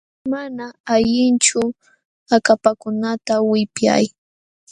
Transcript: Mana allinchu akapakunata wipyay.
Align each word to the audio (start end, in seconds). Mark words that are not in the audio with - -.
Mana 0.31 0.65
allinchu 0.93 1.61
akapakunata 2.35 3.33
wipyay. 3.49 4.05